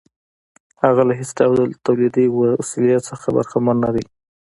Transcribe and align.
هغه 0.83 1.01
له 1.09 1.13
هېڅ 1.19 1.31
ډول 1.39 1.69
تولیدي 1.85 2.25
وسیلې 2.59 2.97
څخه 3.09 3.27
برخمن 3.35 3.77
نه 3.85 3.89
دی 3.95 4.05